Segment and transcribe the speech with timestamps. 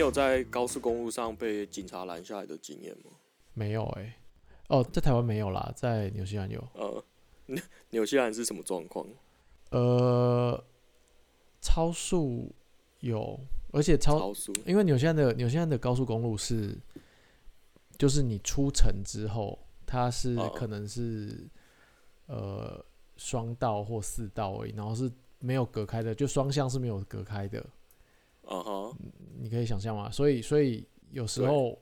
[0.00, 3.12] 有在高速公路上被警察拦下来的经验吗？
[3.54, 4.16] 没有哎、
[4.68, 6.62] 哦，在台湾没有啦，在纽西兰有。
[6.74, 7.04] 呃，
[7.90, 9.06] 纽西兰是什么状况？
[9.70, 10.64] 呃，
[11.60, 12.52] 超速
[13.00, 13.38] 有，
[13.72, 14.52] 而且超，超速？
[14.66, 16.76] 因为纽西兰的纽西兰的高速公路是，
[17.98, 21.46] 就是你出城之后，它是嗯可能是
[22.26, 22.84] 呃
[23.16, 27.64] 双道或四道而已，然后是没有隔开的，就双向是没有隔开的，
[28.50, 28.96] 啊哈，
[29.38, 30.10] 你可以想象吗？
[30.10, 31.80] 所以所以有时候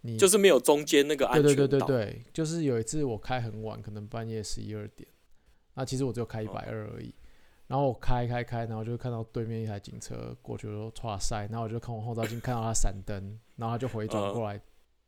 [0.00, 1.68] 你就是没有中间那个安对全对。
[1.68, 5.08] 对对对对，就是有一次我开很晚，可能半夜十一二点，
[5.74, 7.14] 那其实我只有开一百二而已。
[7.68, 14.60] 然后我开开开，然后就看到对面一台警车过去，我说哇塞，然后我就看我后照镜看到他闪灯， 然后他就回转嗯过来，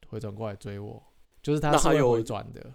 [0.09, 1.01] 回转过来追我，
[1.41, 2.75] 就是他是有会回转的，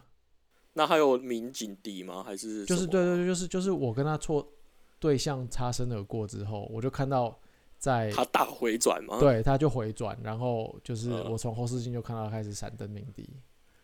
[0.73, 2.23] 那还有民警敌吗？
[2.23, 4.53] 还是就是对对对，就是就是我跟他错
[5.00, 7.38] 对象擦身而过之后，我就看到
[7.84, 13.30] 在他大回转吗？，对他就回转，然后就是嗯我从后视镜就看到他开始闪灯鸣笛，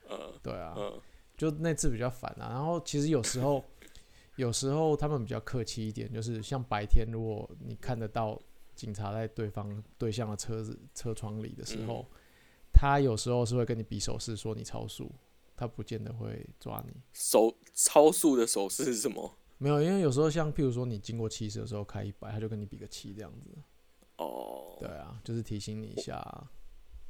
[0.07, 1.01] 呃对啊，嗯
[1.35, 2.47] 就那次比较烦啊。
[2.49, 3.61] 然后其实有时候，
[4.37, 8.39] 有时候他们比较客气一点，就是像白天，如果你看得到
[8.73, 12.05] 警察在对方对象的车子车窗里的时候，
[12.71, 15.11] 他有时候是会跟你比手势说你超速，
[15.57, 16.93] 他不见得会抓你。
[17.11, 19.35] 手超速的手势是什么？
[19.57, 23.49] 没有，因为有时候像譬如说你经过七十的时候开一百，他就跟你比个七这样子。
[24.19, 26.15] 哦，对啊，就是提醒你一下。
[26.15, 26.51] 啊。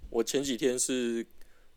[0.10, 1.26] 我前几天是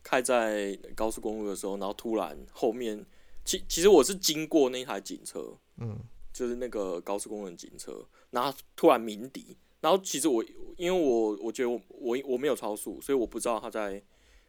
[0.03, 3.05] 开在高速公路的时候，然后突然后面，
[3.45, 5.99] 其其实我是经过那台警车，嗯。
[6.33, 10.43] 就是那个高速公路的警车，然后突然鸣笛，然后其实我
[10.79, 14.03] 因为我我觉得我我我没有超速，所以我不知道他在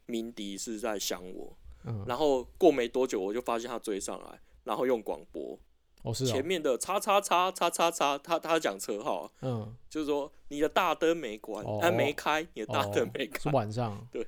[0.06, 1.54] 鸣笛是在想我，
[1.84, 5.60] 嗯，然后过没多久我就发现他追上来，然后用广播，
[6.04, 11.80] 哦是哦，前面的叉叉叉叉叉叉，他他讲车号，嗯，就是说你的大灯没关，哦。
[11.82, 14.08] 还没开，你的大灯哦没开是，晚上。
[14.12, 14.28] 对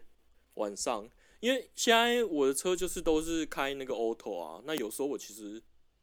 [0.55, 1.07] 晚上，
[1.41, 5.61] 因为现在我的车就是都是开那个 auto 啊，那有时候我其实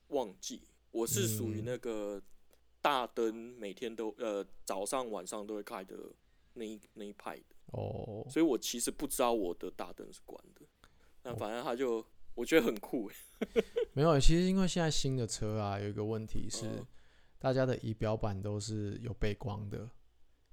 [0.09, 2.21] 忘记，我是属于嗯那个
[2.82, 5.97] 大灯每天都呃早上晚上都会开的
[6.53, 10.66] 那一那一派的，哦，所以我其实不知道我的大灯是关的，
[11.22, 13.09] 那反正他就我觉得很酷。
[13.10, 13.15] 欸，
[13.94, 16.87] 没有，其实因为现在新的车啊，有一个问题是，嗯。
[17.38, 19.91] 大家的仪表板都是有背光的，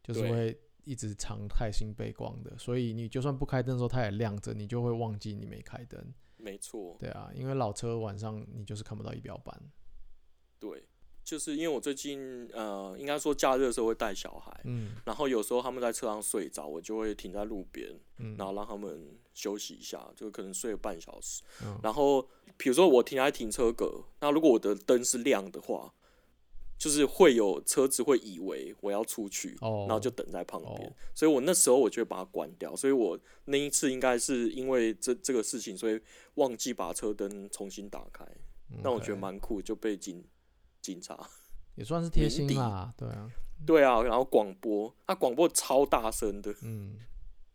[0.01, 0.31] 就是对。
[0.31, 6.03] 会一直常态性背光的，所以你就算不开灯的时候，它也亮着，你就会忘记你没开灯。
[6.37, 9.55] 没错，对啊，因为老车晚上你就是看不到仪表板。
[10.57, 10.83] 对，
[11.23, 14.95] 就是因为我最近呃应该说假日的时候会带小孩，嗯。
[15.05, 18.35] 然后有时候他们在车上睡着，我就会停在路边，嗯。
[18.35, 21.41] 然后让他们休息一下，就可能睡了半小时。
[21.63, 22.27] 嗯然后
[22.57, 25.93] 比如说我停在停车格，那如果我的灯是亮的话，
[26.77, 30.89] 就是会有车子会以为我要出去，哦，然后就等在旁边。
[30.89, 32.75] 哦所以我那时候我就会把它关掉。
[32.75, 35.99] 所以我那一次应该是因为这这个事情，所以
[36.35, 38.25] 忘记把车灯重新打开。
[38.83, 40.23] 那我觉得蛮酷，就被警
[40.81, 41.17] 警察。
[41.75, 42.93] 也算是贴心啦。
[42.97, 43.31] 对啊，
[43.65, 46.53] 对啊，然后广播，他广播超大声的。
[46.61, 46.97] 嗯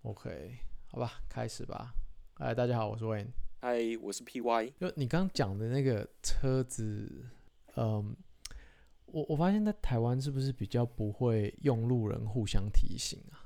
[0.02, 0.58] ，OK，
[0.94, 1.92] 好吧，开始吧。
[2.34, 3.26] 哎，大家好，我是 Wayne。
[3.60, 4.74] 嗨，我是 PY。
[4.78, 7.10] 就你刚刚讲的那个车子，
[7.74, 8.16] 嗯，
[9.06, 13.42] 我我发现在台湾是不是比较不会用路人互相提醒啊？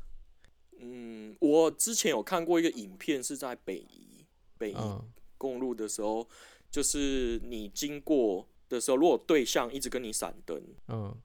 [0.78, 4.26] 嗯，我之前有看过一个影片，是在北宜
[4.58, 5.02] 北宜嗯
[5.38, 6.28] 公路的时候，
[6.70, 11.16] 就是你经过的时候，如果对象一直跟你闪灯，嗯，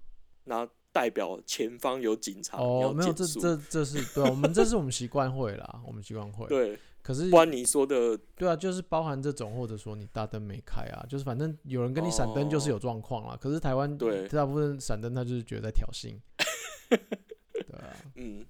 [0.45, 3.25] 那代表前方有警察，哦，没有，这。
[3.25, 13.35] 这这是对啊、我们这是我们习惯会啦，我们习惯会。，对，可是不然你说的对啊，就是包含这种，或者说你大灯没开啊，就是反正有人跟你闪灯就是有状况啦。
[13.41, 16.15] 可是台湾哦对大部分闪灯他就是觉得在挑衅。
[16.87, 18.45] 对啊，嗯，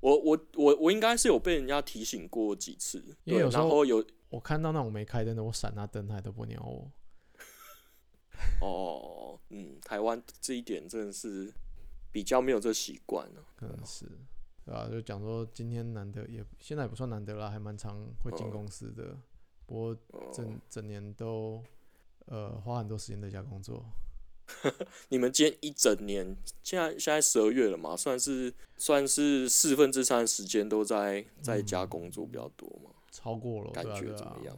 [0.00, 6.90] 我我我我应该是有被人家提醒过几次，因为有时候有我看到那种没开灯的，我闪他灯，他都不鸟我。
[8.60, 11.52] 哦，嗯，台湾这一点真的是
[12.12, 13.44] 比较没有这习惯了。
[13.56, 14.06] 可能是，
[14.64, 19.16] 对吧、就讲说今天难得也现在也不算难得啦，还蛮常会进嗯公司的，
[19.66, 21.62] 不过哦整整年都
[22.26, 23.84] 呃花很多时间在家工作。
[25.10, 32.90] 你们今天一整年，现在现在十二月了嘛，算是算是四分之三的时间都在在家工作比较多嘛？
[33.10, 34.56] 超过了，感觉怎么样？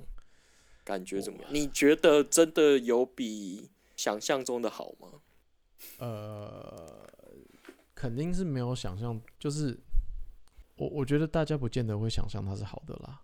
[0.84, 1.52] 感觉怎么样？
[1.52, 5.08] 你觉得真的有比想象中的好吗？
[5.98, 7.04] 呃，
[8.00, 9.78] 肯定是没有想象，就是
[10.76, 13.20] 我我觉得大家不见得会想象它是好的啦，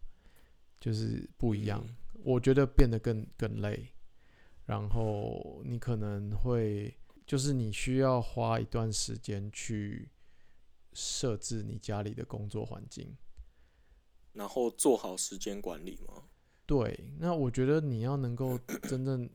[0.78, 1.82] 就是不一样。
[1.88, 3.88] 嗯我觉得变得更更累，
[4.64, 6.92] 然后你可能会
[7.24, 10.10] 就是你需要花一段时间去
[10.92, 13.16] 设置你家里的工作环境。
[14.32, 16.24] 然后做好时间管理吗？
[16.66, 19.30] 对，那我觉得你要能够真正，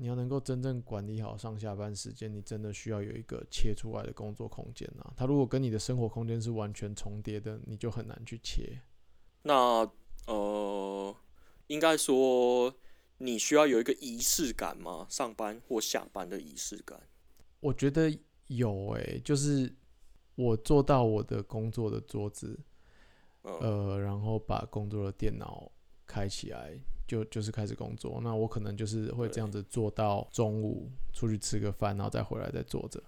[0.00, 5.12] 你要能够真正管理好上下班时间，你真的需要有一个切出来的工作空间啊。
[5.16, 8.80] 它如果跟你的生活空间是完全重叠的，你就很难去切。
[9.42, 9.90] 那
[10.28, 11.16] 呃，
[11.66, 12.72] 应该说
[13.16, 15.04] 你需要有一个仪式感吗？
[15.10, 17.00] 上班或下班的仪式感？
[17.58, 18.16] 我觉得
[18.46, 19.74] 有诶、就是
[20.36, 22.56] 我坐到我的工作的桌子，
[23.42, 25.72] 嗯呃，然后把工作的电脑
[26.06, 26.78] 开起来，
[27.08, 28.20] 就就是开始工作。
[28.22, 33.02] 那我可能就是会这样子做到中午，出去吃个饭，然后再回来再坐着。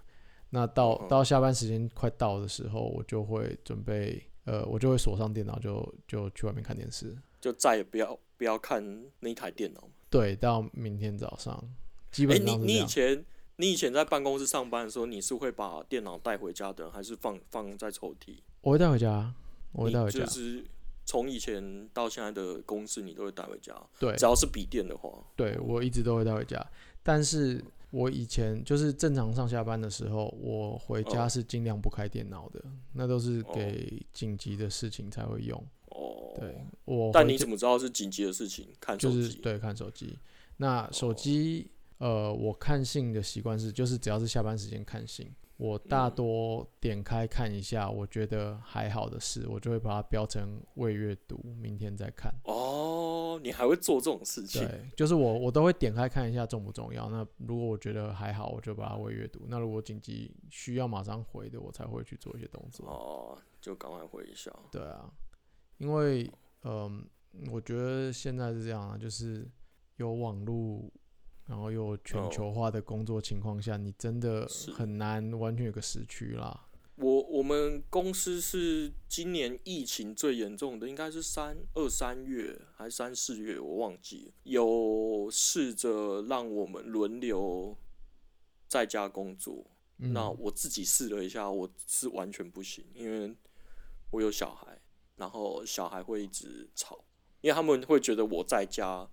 [0.49, 7.15] 那到嗯到下班时间快到的时候，我就会准备，呃，我就会锁上电脑就，就去外面看电视。
[7.39, 8.83] 就再也不要不要看
[9.21, 9.87] 那台电脑。
[10.09, 11.63] 对，到明天早上，
[12.11, 12.87] 基哎、你你以本上是这样。
[13.15, 13.25] 前
[13.55, 18.39] 你以前在办公室上班的时候，你是会把电脑带回家的，还是放放在抽屉？
[18.61, 19.33] 我会带回家，
[19.71, 20.19] 我会带回家。
[20.19, 20.65] 就是
[21.05, 25.09] 从以前到现在的公司，你都会带回家，对只，要是笔电的话。
[25.35, 26.65] 对我一直都会带回家，
[27.03, 32.63] 但是我以前就是正常上下班的时候，我回家哦是尽量不开电脑的，
[32.93, 35.61] 那都是哦给紧急的事情才会用。
[35.87, 38.67] 哦，对，我但你怎么知道是紧急的事情？
[38.79, 39.15] 看手机。
[39.15, 40.17] 就是对看手机。
[40.57, 45.29] 那手机，呃，我看信的习惯是，就是只要是下班时间看信，
[45.61, 52.33] 我大嗯多点开看一下，我觉得还好的事，我就会把它标成未阅读，明天再看。
[52.45, 54.67] 哦，你还会做这种事情？
[54.67, 57.07] 对，就是我我都会点开看一下重不重要。
[57.11, 59.45] 那如果我觉得还好，我就把它未阅读。
[59.47, 62.87] 那如果紧急需要马上回的，我才会去做一些动作。
[62.87, 64.51] 哦，就赶快回一下。
[64.71, 65.13] 对啊，
[65.77, 66.27] 因为
[66.63, 67.07] 嗯，
[67.51, 69.47] 我觉得现在是这样啊，就是
[69.97, 70.91] 有网络，
[71.47, 76.67] 然后又全哦球化的工作情况下，你真的是很难完全有个时区啦。
[76.95, 84.33] 我我们公司是今年疫情最严重的，应该是三二三月还是三四月，我忘记了。
[84.43, 87.75] 有试着让我们轮流
[88.67, 89.65] 在家工作，
[89.97, 93.35] 嗯，那我自己试了一下，我是完全不行，因为
[94.11, 94.79] 我有小孩，
[95.15, 97.03] 然后小孩会一直吵，
[97.39, 99.09] 因为他们会觉得我在家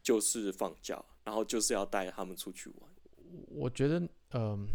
[0.00, 2.90] 就是放假，然后就是要带他们出去玩。
[3.48, 4.00] 我觉得
[4.30, 4.66] 嗯，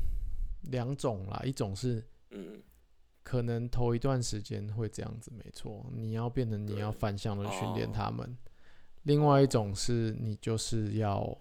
[0.64, 2.62] 两种啦，一种是嗯，
[3.24, 8.38] 可能头一段时间会这样子，没错，你要变成你要反向的训练哦他们。
[9.04, 11.36] 另外一种是你就是要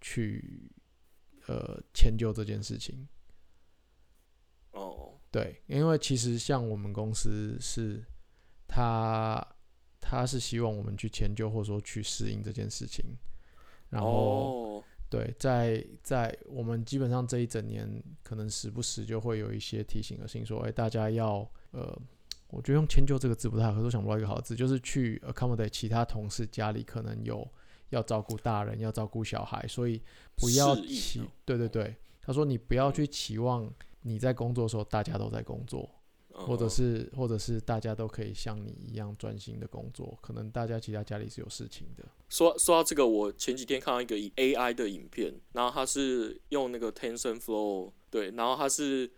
[0.00, 0.70] 去
[1.46, 3.06] 呃迁就这件事情。
[4.72, 8.04] 哦，对，因为其实像我们公司是，
[8.66, 9.46] 他
[10.00, 13.16] 他是希望我们去迁就或者说去适应这件事情，
[13.88, 17.88] 然后、哦，对，在在我们基本上这一整年，
[18.22, 21.96] 可能时不时就会有一些提醒的信说，哎，大家要呃，
[22.48, 27.46] 我觉得用迁就这个字不太合适我想不到一个好字，就是去 accommodate 其他同事家里可能有
[27.90, 30.02] 要照顾大人，要照顾小孩，所以
[30.34, 33.72] 不要期哦，对对对，他说你不要去期望
[34.02, 35.88] 你在工作的时候大家都在工作，
[36.44, 36.70] 或者嗯。
[36.70, 42.04] 是或者是大家都可以像你一样专心的工作，可能大家其他家里是有事情的。
[42.28, 49.10] 说说到这个，我前几天看到一个以 AI 的影片，然后他是用那个 TensorFlow，对，然后他是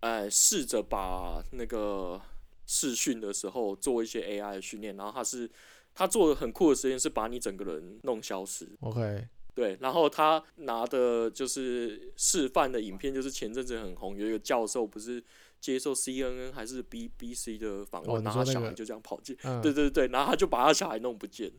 [0.00, 2.20] 呃试着把那个
[2.66, 5.50] 视讯的时候做一些 AI 的训练，然后他是
[5.94, 15.22] 他做的很酷的实验是把你整个人弄消失，OK，对，然后他拿的就是示范的影片，就是前阵子很红，有一个教授不是
[15.66, 21.50] 接受 CNN 还是 BBC 的访问，然后小孩就这样跑进，嗯，对对对，然后他就把他小孩弄不见，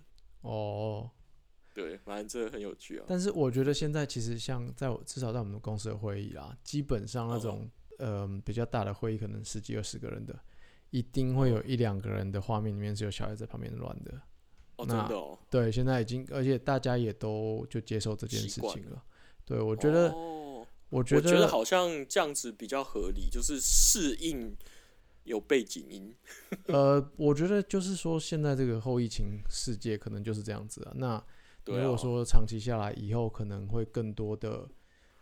[0.42, 1.10] 哦。
[1.74, 3.06] 对，反正这个很有趣啊。
[3.06, 10.40] 但是我觉得现在其实像在我至少在我们公司的会议啊，基本上那哦种呃比较大的会议，可能十几二十个人的，
[10.92, 14.14] 一定会有一两个人的画面里面是有小孩在旁边乱的。
[14.78, 19.04] 哦，那真的哦，对，现在已经，而且大家也都就接受这件事情了。
[19.44, 20.37] 对，我觉得，哦、
[20.89, 24.56] 我觉得，我觉得好像这样子比较合理，就是适应
[25.24, 26.15] 有背景音。
[26.67, 30.91] 呃，我觉得就是说，现在这个后疫情世界可能就是这样子啊。
[30.96, 31.24] 那
[31.65, 34.65] 如果说长期下来，以后可能会更多的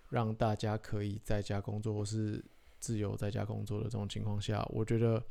[0.10, 2.44] 让大家可以在家工作，或是
[2.80, 5.24] 自由在家工作的这种情况下，我觉得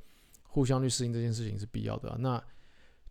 [0.43, 2.43] 互相去适应这件事情是必要的啊、那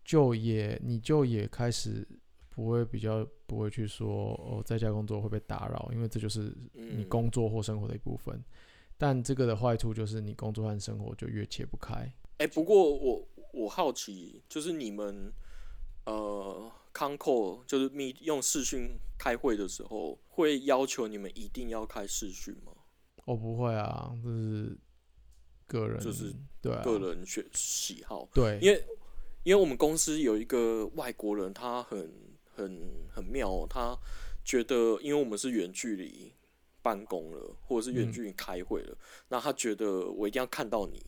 [0.03, 2.05] 就也你就也开始
[2.55, 8.43] 不会比较不会去说哦，在家工作会被打扰，因为这就是你嗯工作或生活的一部分。
[8.97, 12.09] 但这个的坏处就是你工作和生活就越切不开。
[12.37, 15.33] 哎、不过我我好奇，就是你们
[16.05, 17.89] 呃 c o 就是
[18.21, 22.71] 用视讯开会的时候，会要求你们一定要开视讯吗？
[23.25, 24.77] 哦，不会啊，就是
[25.65, 28.85] 个人就是对啊，个人选喜好，对，因为
[29.43, 32.13] 因为我们公司有一个外国人，他很
[32.55, 33.97] 很很妙、哦，他
[34.43, 36.33] 觉得因为我们是远距离
[36.81, 38.97] 办公了，或者是远嗯距离开会了，
[39.29, 41.01] 那他觉得我一定要看到你，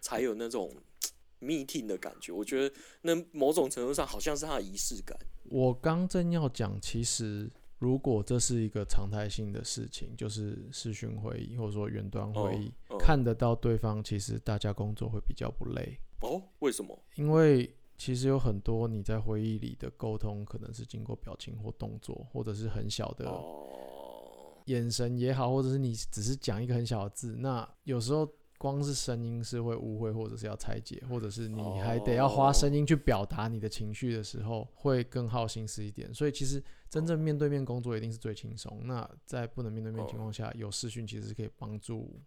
[0.00, 0.74] 才有那种
[1.40, 2.32] meeting 的感觉。
[2.32, 5.16] 我觉得那某种程度上好像是他的仪式感。
[5.44, 16.98] 我刚正要讲，其实如果这是一个常态性的事情，就是视讯会议或者说远端会议，哦看得到对方，其实大家工作会比较不累，哦，为什么？
[17.14, 28.26] 因为其实有很多你在回忆里的沟通，可能是经过表情或动作，或者是很小的哦，眼神也好，或者是你只是讲一个很小的字，那有时候
[28.56, 36.14] 光是声音是会误会，或者是要拆解，或者是你还得要花哦声音去表达你的情绪的时候，会更耗心思一点。
[36.14, 38.80] 所以其实真正面对面工作一定是最轻松。
[38.84, 42.20] 那在不能面对面情况下，有视讯其实是可以帮助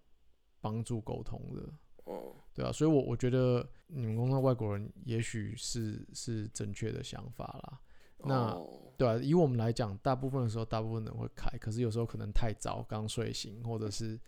[0.60, 1.64] 帮助沟通的。
[2.06, 7.80] 哦，对啊，所以我我觉得你们公司外国人也许是是正确的想法啦。
[8.24, 14.20] 那哦对啊，以我们来讲，大部分的时候，大部分人会开，可是有时候可能太早，刚睡醒，或者是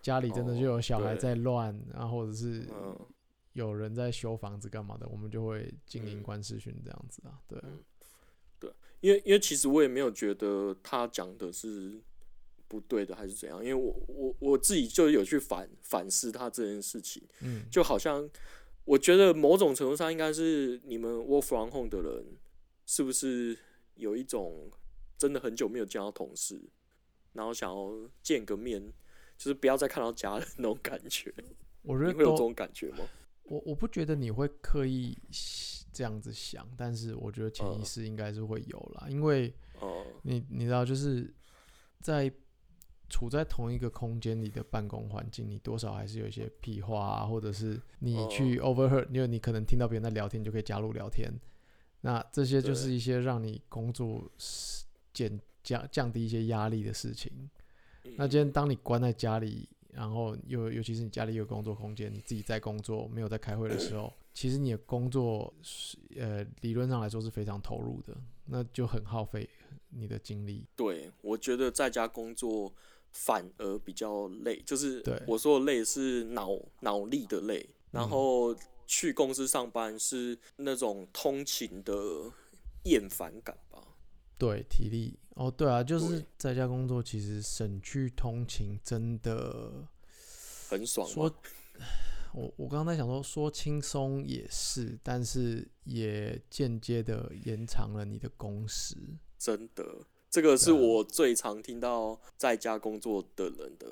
[0.00, 2.98] 家里真的就有小孩在乱，然后或者是嗯，
[3.52, 7.38] 有人在修房子干嘛的，我们就会静音嗯关视讯这样子啊。
[7.46, 7.60] 对
[8.58, 12.00] 对，因为因为其实我也没有觉得他讲的是
[12.72, 18.26] 不对的，还是怎样，因为我我我自己就有去反反思他这件事情，嗯，就好像
[18.86, 22.24] 我觉得某种程度上应该是你们 work from home 的人，
[22.86, 23.54] 是不是
[23.96, 24.70] 有一种
[25.18, 26.58] 真的很久没有见到同事，
[27.34, 28.82] 然后想要见个面，
[29.36, 31.30] 就是不要再看到家人那种感觉，
[31.82, 33.06] 我觉得会有这种感觉吗？
[33.44, 35.18] 我我不觉得你会刻意
[35.92, 41.28] 这样子想，但是我觉得潜意嗯识应该是会有啦，因为哦、你你知道，就是
[42.00, 42.32] 在
[43.12, 51.30] 处在同一个空间里的办公环境，你多少还是有一些屁话啊，或者是你哦去 overheard，因为你可能听到别人在聊天，你就可以加入聊天。
[52.00, 54.24] 那这些就是一些让你工作
[55.12, 57.30] 减降降低一些压力的事情。
[58.16, 68.16] 那今天当你关在家里，然后又尤其是你家里有工作空间，你自己在工作，没有在开会的时候，其实你的工作是呃理论上来说是非常投入的，
[68.46, 69.48] 那就很耗费
[69.90, 70.66] 你的精力。
[70.74, 72.72] 对，我觉得在家工作
[73.12, 81.94] 反而比较累，就是对我说的累是脑脑力的累，然嗯后去公司上班是那种通勤的
[82.84, 83.78] 厌烦感吧。
[84.38, 89.86] 对，体力哦，对啊，就是在家工作，其实省去通勤真的
[90.68, 91.32] 很爽说？，
[92.34, 98.96] 我我刚刚在想说，说轻松也是，但是也间接的延长了你的工时。
[99.38, 99.84] 真的，
[100.32, 103.86] 这个是我最常听到在家工作的人的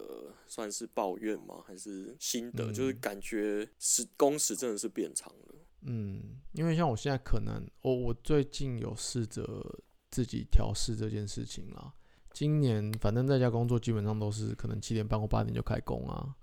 [0.47, 1.63] 算是抱怨吗？
[1.67, 2.73] 还是心得？
[2.73, 5.55] 就是嗯感觉时工时真的是变长了。
[5.83, 9.45] 嗯，因为像我现在可能，我我最近有试着
[10.11, 11.93] 自己调试这件事情啦。
[12.33, 16.35] 今年反正在家工作，基本上都是可能七点半或八点就开工啊。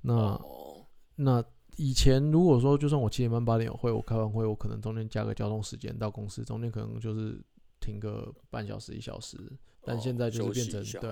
[0.00, 1.44] 那哦，那
[1.76, 7.38] 以前如果说就算我七点半八点有会，我开完会，我可能中间加个交通时间到公司，中间可能就是
[7.82, 9.36] 停个半小时一小时。
[9.84, 11.10] 但现在就是变成、对，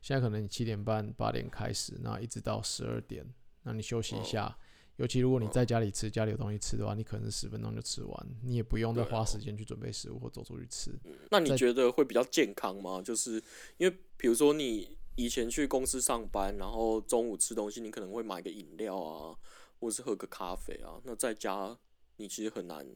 [0.00, 3.26] 现在可能你七点半八点开始，那一直到十二点，
[3.64, 4.58] 那你休息一哦下。
[4.96, 10.92] 尤其如果你哦在家里吃，家里有东西吃的话，你可能是十分钟就吃完，你也不用再花时间去准备食物或走出去吃。
[11.30, 13.02] 那你觉得会比较健康吗？
[13.02, 13.42] 就是
[13.78, 19.34] 因为比如说你以前去公司上班，然后中午吃东西，你可能会买个饮料啊，
[19.80, 21.00] 或是喝个咖啡啊。
[21.02, 21.76] 那在家
[22.18, 22.86] 你其实很难，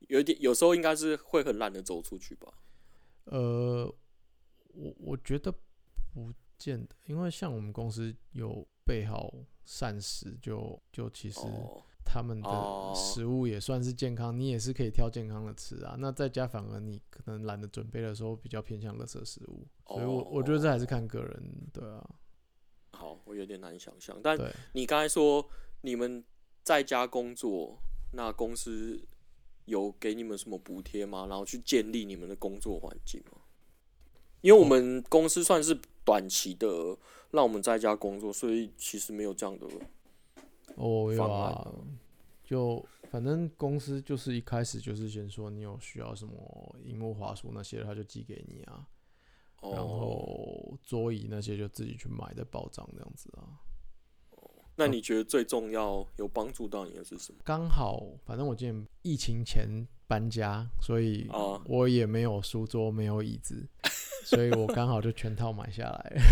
[0.00, 2.52] 有一点有时候应该是会很懒得走出去吧。
[3.24, 3.84] 呃，
[4.68, 5.52] 我我觉得
[6.12, 9.32] 不见得，因为像我们公司有备好
[9.64, 15.96] 膳食，就就其实哦，他们哦的食物也算是健康，你也是可以挑健康的吃啊。
[15.98, 22.08] 那在家反而你可能懒得准备的时候，比较偏向垃圾食物，所以我我觉得这还是看个人，对啊，
[22.92, 24.18] 好，我有点难想象。
[24.22, 24.38] 但。
[24.72, 25.48] 你刚才说
[25.80, 26.24] 你们
[26.62, 27.78] 在家工作，
[28.12, 29.04] 那公司
[29.66, 31.26] 有给你们什么补贴吗？
[31.28, 33.38] 然后去建立你们的工作环境吗？
[34.40, 36.96] 因为我们公司算是短期的
[37.30, 39.66] 让我们在家工作，所以其实没有这样的。
[40.76, 41.72] 哦，有啊，
[42.44, 48.86] 就反正公司就是一开始就是先说你有需要什么荧幕滑鼠那些，他就寄给你啊，
[49.62, 53.58] 哦、然后桌椅那些就自己去买的保障这样子啊。
[54.76, 57.38] 那你觉得最重要有帮助到你的是什么？
[57.44, 59.66] 刚好，反正我今年疫情前
[60.06, 63.66] 搬家，所以啊我也没有书桌，没有椅子，
[64.24, 66.22] 所以我刚好就全套买下来了。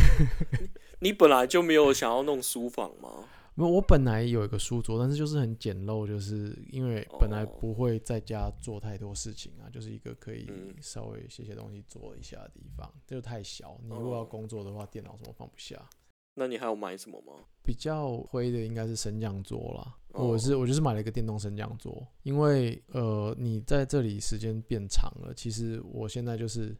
[1.01, 3.25] 你本来就没有想要弄书房吗？
[3.57, 13.79] 没有，我本来有一个书桌，但是就是很简陋，就是因为本来哦不会在家做太多事情啊，就是一个可以嗯稍微写写东西做一下的地方，这就太小。
[13.83, 15.81] 你如果要哦工作的话，电脑什么放不下。
[16.35, 17.33] 那你还有买什么吗？
[17.63, 26.77] 比较灰的应该是升降桌啦，哦我是我就是买了一个电动升降桌，因为呃你在这里时间变长了，其实我现在就是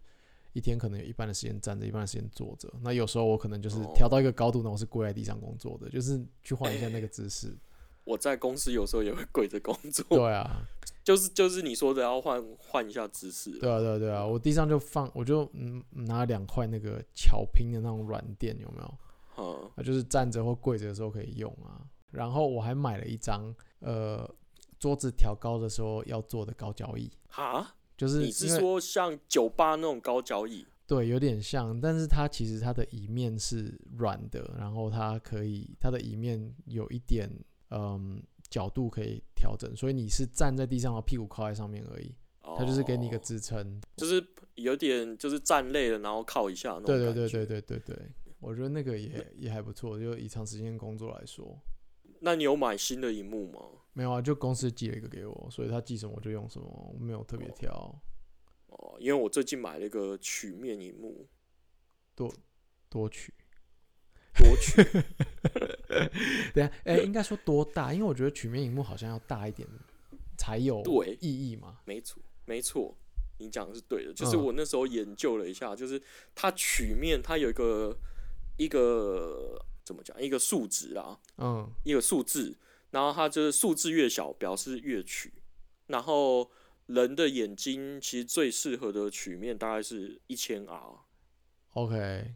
[0.53, 7.57] 一天可能有一半的时间站着，一半的时间坐着，那有时候我可能就是哦调到一个高度，那我是跪在地上工作的，就是去换一下那个姿势。
[8.05, 10.61] 我在公司有时候也会跪着工作，对啊，
[11.03, 13.59] 就是就是你说的要换换一下姿势。
[13.59, 18.95] 对啊，对啊，对啊，我地上就放，我就嗯拿两块那个巧拼的那种软垫，有没有？
[19.37, 21.83] 嗯，那就是站着或跪着的时候可以用啊。
[22.11, 24.29] 然后我还买了一张呃
[24.79, 30.67] 桌子调高的时候要坐的高脚椅，哈，就是你是说像酒吧那种高脚椅？
[30.87, 37.29] 对，有点像，但是它其实它的椅面是软的，然后它可以它的椅面有一点
[37.71, 43.81] 嗯角度可以调整，所以你是站在地上，然后屁股靠在上面而已，它就是给你一个哦支撑。
[43.97, 44.25] 就是
[44.57, 47.97] 有点就是站累了，然后靠一下那种对对对对对对，
[48.45, 51.59] 我觉得那个也也还不错，就以长时间工作来说。
[52.21, 53.61] 那你有买新的荧幕吗？
[53.93, 57.73] 没有啊，就公司寄了一个给我，所以他寄什么我就用什么，我没有特别挑。
[58.69, 61.29] 哦，因为我最近买了一个曲面荧幕，
[62.15, 62.33] 多
[62.89, 63.33] 多曲，
[64.35, 64.83] 多曲
[66.53, 67.93] 对啊，哎、应该说多大？
[67.93, 69.69] 因为我觉得曲面荧幕好像要大一点
[70.37, 71.79] 才有对意义嘛。
[71.85, 72.97] 没错，没错，
[73.39, 74.13] 你讲的是对的。
[74.13, 76.01] 就是嗯我那时候研究了一下，就是
[76.35, 77.97] 它曲面它有一个
[78.57, 82.57] 一个怎么讲，一个数值啊，嗯，一个数字，
[82.91, 85.33] 然后它就是数字越小表示越曲，
[85.89, 86.51] 然后
[86.87, 92.35] 人的眼睛其实最适合的曲面大概是一千 R，OK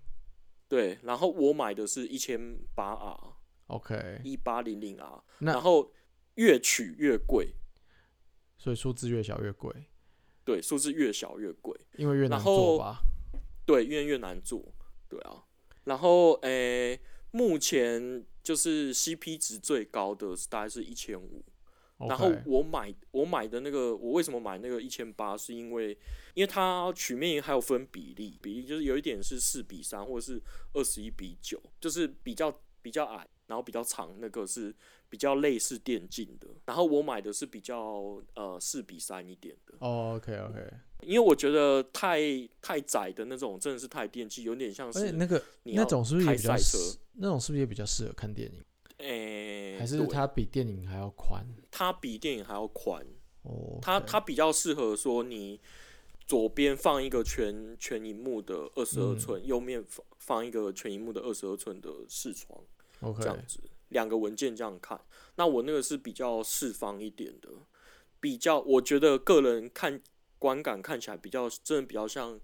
[0.69, 2.39] 对，然后我买的是一千
[2.75, 5.93] 八 R，OK，一八零零 R，那然后
[6.35, 7.55] 越曲越贵，
[8.59, 9.73] 所以数字越小越贵，
[10.45, 11.79] 对，数字越小越贵。
[11.97, 13.01] 因为越难做吧。
[13.65, 14.75] 对，越越难做，
[15.09, 15.45] 对啊。
[15.89, 17.01] 然后诶、
[17.33, 21.43] 目前就是 CP 值最高的是大概是一千五。
[22.09, 25.37] 然后我买我买的那个，我为什么买那个一千八？
[25.37, 25.91] 是因为
[26.35, 30.41] 因为它曲面还有分比例，比例就是有一点是四比三，或者是
[30.75, 34.73] 二十一比九，就是比较比较矮，然后比较长，那个是
[35.09, 36.47] 比较类似电竞的。
[36.67, 39.75] 然后我买的是比较呃四比三一点的。
[39.81, 42.21] 哦 OK OK，因为我觉得太
[42.63, 46.79] 太窄的那种真的是太电器，有点像是那个你要那种是不是也开比较赛车？
[47.15, 48.65] 那种是不是也比较适合看电影？
[48.99, 51.47] 诶、还是它比电影还要宽？
[51.71, 53.01] 它比电影还要宽，
[53.43, 55.61] 哦，它它比较适合说你
[56.27, 62.61] 左边放一个全全荧幕的二十二嗯寸，右面放放一个全荧幕的二十二寸的视窗，
[63.01, 65.01] OK 这样子两个文件这样看。
[65.37, 67.49] 那我那个是比较四方一点的，
[68.21, 70.01] 比较我觉得个人看
[70.39, 72.39] 观感看起来比较真的比较像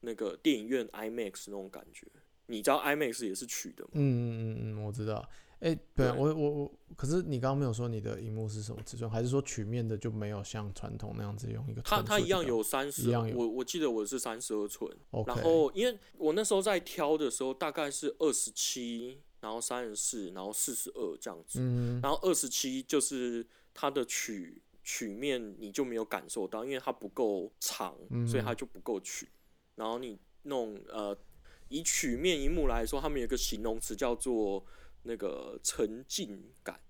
[0.00, 2.06] 那个电影院 IMAX 那种感觉。
[2.46, 3.90] 你知道 IMAX 也是曲的吗？
[3.94, 5.28] 嗯嗯嗯嗯，我知道。
[5.60, 14.88] 哎、对我我我，可是你刚刚没有说你的荧幕是什么尺寸，还是说曲面的就没有像传统那样子用一个它它一样有三十，我我记得我是三十二寸。
[15.26, 21.60] 然后因为我那时候在挑的时候大概是二十七，然后三十四，然后四十二这样子。
[21.60, 27.96] 嗯然后二十七就是它的曲曲面你就没有感受到，因为它不够长，
[28.26, 29.28] 所以它就不够曲。
[29.74, 31.16] 然后你弄呃，
[31.68, 34.64] 以曲面一幕来说，他们有一个形容词叫做
[35.02, 36.80] 那个沉浸感，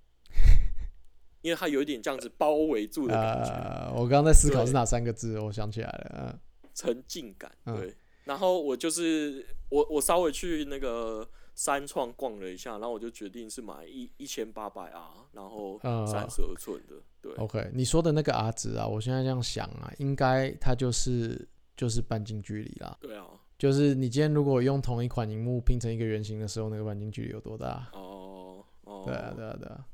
[1.42, 6.40] 因为它有一点这样子包围住的感觉，呃，我刚刚在思考是哪三个字，我想起来了，嗯
[6.74, 7.50] 沉浸感。
[7.64, 17.34] 嗯对，然后我就是我我稍微去那个三创逛了一下，然后我就决定是买一一千八百 R，然后呃三十二寸的，对。
[17.34, 23.26] OK，你说的那个 R 值啊，我现在这样想啊，应该它就是就是半径距离啦，对啊，
[23.58, 27.90] 就是你今天如果用同一款荧幕拼成一个圆形的时候，那个半径距离有多大？
[27.92, 29.84] 哦哦，对啊，对啊，对啊。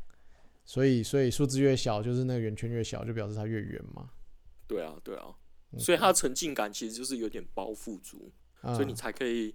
[0.67, 4.11] 所以，所以数字越小，就是那个圆圈越小，就表示它越圆嘛。
[4.69, 5.35] 对啊，对啊，
[5.73, 8.31] 嗯所以它的沉浸感其实就是有点包覆住，
[8.63, 9.55] 所以你嗯才可以，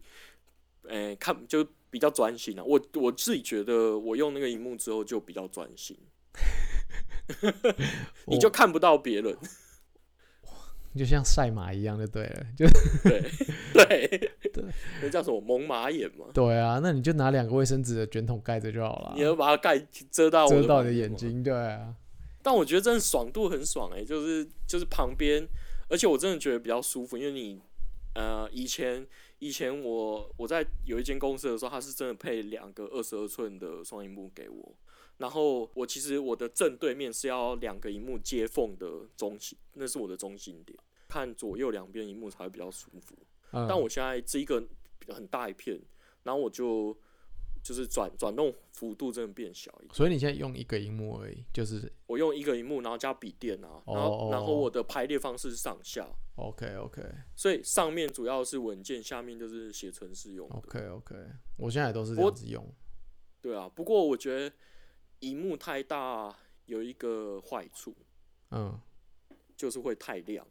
[0.88, 2.64] 诶、看就比较专心啊。
[2.64, 5.98] 我我自己觉得，我用那个荧幕之后就比较专心，
[8.28, 9.36] 你就看不到别人，
[10.98, 12.66] 就像赛马一样就对了，就
[13.04, 13.22] 对
[13.74, 14.64] 对对，
[15.04, 16.26] 那叫什么蒙马眼嘛？
[16.34, 19.78] 对啊，那你就拿两个卫生纸的卷筒盖着就好了你，要把它盖
[20.10, 21.94] 遮到我遮到你的眼睛，对啊，
[22.42, 25.48] 但我觉得真的爽度很爽哎、就是就是旁边，
[25.90, 27.62] 而且我真的觉得比较舒服，因为你
[28.14, 29.08] 呃以前
[29.40, 34.76] 以前我我在有一间公司的时候，他是真的配两个二十二寸的双荧幕给我，
[35.18, 43.16] 然后我其实我的正对面是要两个荧幕接缝的中心，那是我的中心点，看左右两边荧幕才会比较舒服。
[43.52, 44.64] 嗯，但我现在这一个
[45.08, 45.80] 很大一片，
[46.24, 46.96] 然后我就
[47.64, 49.94] 就是转转动幅度真的变小一点。
[49.94, 56.08] 所以你现在用一个荧幕而已，就是我用一个荧幕，然后加笔电啊，然后然后我的排列方式是上下，
[56.40, 57.04] OK OK
[57.36, 60.48] 所以上面主要是文件，下面就是写程式用。
[60.50, 61.16] OK OK，
[61.58, 62.74] 我现在也都是这我样子用。
[63.42, 64.56] 对啊，不过我觉得
[65.20, 67.96] 荧幕太大有一个坏处，
[68.52, 68.80] 嗯，
[69.56, 70.46] 就是会太亮。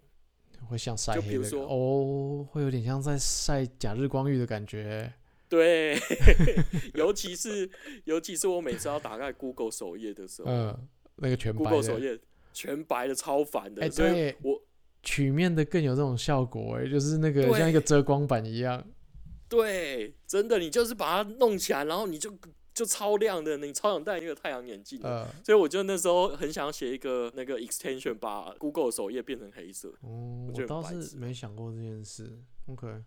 [0.68, 5.12] 会像晒就比如说哦，会有点像在晒假日光浴的感觉。
[5.48, 5.96] 对，
[6.94, 7.70] 尤其是
[8.04, 12.20] 尤其是我每次要打开 Google 首页的时候、嗯，那个全白 g o o g l e 首的，页
[12.52, 14.60] 全白的超烦的，哎所以对我
[15.08, 18.84] 曲面的更有这种效果哎，就是那个对像一个遮光板一样。
[19.48, 22.30] 对，真的你就是把它弄起来，然后你就
[22.74, 25.08] 就超亮的，你超想戴那个太阳眼镜的。
[25.08, 29.88] 呃，所以我就那时候很想写一个那个 extension，把 Google 首页变成黑色。
[30.02, 32.38] 哦，我我倒是没想过这件事。
[32.66, 33.02] OK，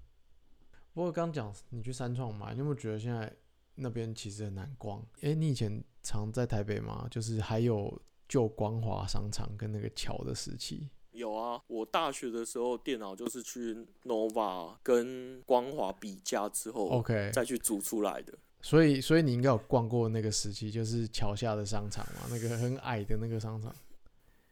[0.96, 3.32] 不过刚讲你去三创嘛，你有没有觉得现在
[3.76, 5.06] 那边其实很难逛？
[5.22, 7.08] 诶，你以前常在台北吗？
[7.12, 10.90] 就是还有旧光华商场跟那个桥的时期。
[11.12, 18.34] 有啊，我大学的时候电脑就是去 Nova 跟光华比价之后 OK，再去租出来的。
[18.62, 23.76] 所以所以你应该有逛过那个时期，就是桥下的商场嘛，那个很矮的那个商场。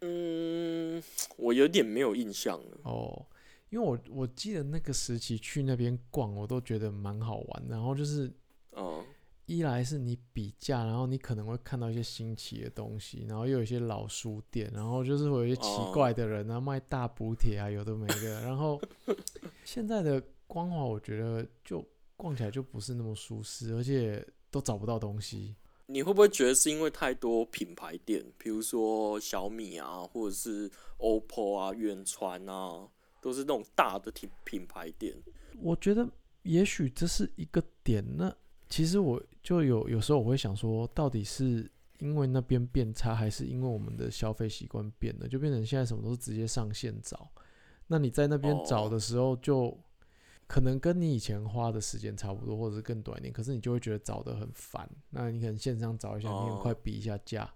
[0.01, 1.01] 嗯，
[1.37, 2.77] 我有点没有印象了。
[2.83, 3.25] 哦，
[3.69, 7.63] 因为我我记得那个时期去那边逛，我都觉得蛮好玩。
[7.69, 8.31] 然后就是
[8.75, 9.05] 嗯，
[9.49, 18.41] 一来是你比价，然后你可能会看到一些新奇的东西，然后又有一些老书店，然后就是会有一些奇哦怪的人啊，卖大补帖啊，有的没的。
[18.41, 18.79] 然后
[19.65, 21.83] 现在的光华，我觉得就
[22.15, 25.55] 逛起来就不是那么舒适，而且都找不到东西。
[25.87, 32.87] 你会不会觉得是因为太多品牌店，比如说小米啊，或者是 OPPO 啊、远传啊，
[33.19, 35.15] 都是那种大的品品牌店？
[35.59, 36.07] 我觉得
[36.43, 38.05] 也许这是一个点。
[38.15, 38.31] 那
[38.69, 47.31] 其实我就有有时候我会想说，到底是因为那边变差，还是因为我们的消费习惯变了，就变成现在什么都是直接上线找。
[47.87, 49.77] 那你在那边找哦的时候，就
[50.47, 54.89] 可能跟你以前花的时间差不多，或者是更短一点，可是你就会觉得找的很烦。
[55.09, 57.51] 那你可能线上找一下，你很快哦比一下价。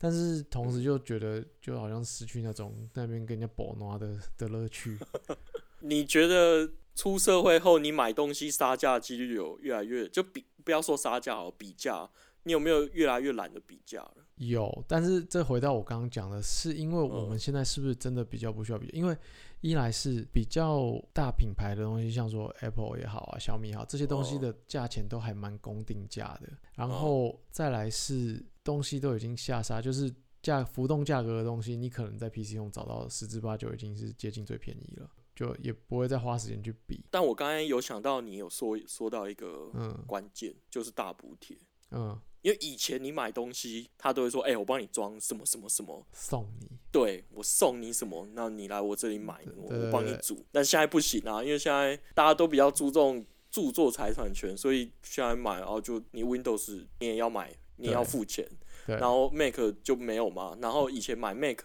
[0.00, 4.96] 但是同时就觉得，就好像失去那种那边跟人家搏拿的的乐趣。
[5.80, 12.06] 你觉得出社会后，你买东西杀价几率有越来越就比不要说杀价哦，比价，
[12.42, 14.16] 你有没有越来越懒得比价了？
[14.34, 18.86] 有，但是这回到我刚刚讲的，是因为我们现在是不是真的比较不需要比？
[18.92, 19.16] 因为
[19.62, 26.50] 一来是比较大品牌的东西，像说 Apple 也好啊，小米也好，这些东西的价钱都还蛮公定价的。
[26.74, 37.00] 然后再来是东西都已经下杀，就是价浮动价格的东西，你可能在 PC 用找到十之八九已经是接近最便宜了，就也不会再花时间去比。
[37.12, 41.56] 但我刚才有想到，你有说说到一个嗯关键，就是大补贴。
[41.92, 58.44] 嗯，因为以前你买东西，他都会说：“哎、我帮你装什么什么什么，送你对我送你什么，那你来我这里买，我帮你对煮。”但现在不行啊，因为现在大家都比较注重著作财产权，所以现在买，然后就你 Windows 你也要买，你也要付钱，
[58.86, 60.58] 然后 Mac 就没有嘛。
[60.60, 61.64] 然后以前买 Mac，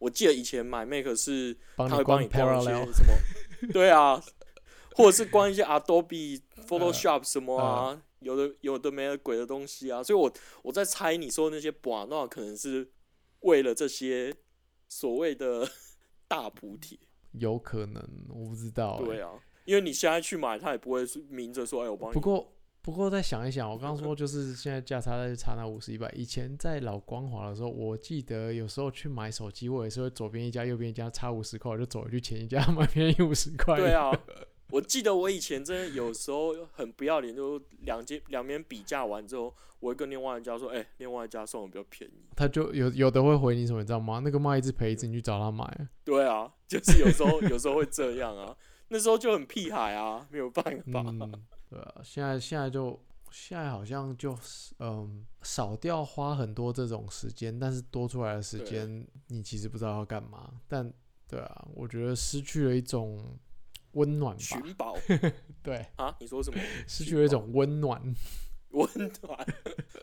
[0.00, 4.20] 我记得以前买 Mac 是他会帮你关一些 Parallel，什么，对啊，
[4.96, 10.32] 或者是关一些 Adobe、Photoshop 什么啊，有的有的没的鬼的东西啊，所以我
[10.62, 12.90] 我在猜你说的那些把那可能是
[13.40, 14.34] 为了这些
[14.88, 15.68] 所谓的
[16.26, 16.98] 大补贴，
[17.32, 19.04] 有可能我不知道、欸。
[19.04, 19.30] 对啊，
[19.66, 22.14] 因为你现在去买，他也不会明着说，哎，我帮你。
[22.14, 22.50] 不过
[22.90, 26.10] 不过再想一想，我刚刚说就是现在价差再差那五十一百。
[26.14, 33.76] 以前在老光华的时候，我记得有时候去买手机，我也是会左边一家右边一家差五十块，我就走回去前一家 买便宜五十块。
[33.76, 34.10] 对，啊，
[34.70, 42.14] 我记得我以前真的有时候很不要脸，就两间两边比价完之后，我会跟另外一家说，哎、另外一家送的比较便宜。
[42.34, 44.20] 他就有有的会回你什么，你知道吗？
[44.24, 45.64] 那个卖一只赔一只，你去找他买。
[46.04, 48.56] 对啊，就是有时候有时候会这样啊，
[48.88, 51.04] 那时候就很屁孩啊，没有办法。
[51.06, 60.60] 嗯，对啊，现在现在就现在好像就是嗯少掉花很多这种时间，但是多出来的时间你其实不知道要干嘛。
[60.66, 60.92] 但
[61.28, 63.38] 对啊，我觉得失去了一种
[63.92, 64.42] 温暖吧。
[64.42, 64.96] 寻宝
[65.62, 66.16] 对，啊？
[66.20, 66.60] 你说什么？
[66.88, 68.02] 失去了一种温暖。
[68.70, 68.88] 温
[69.22, 69.46] 暖、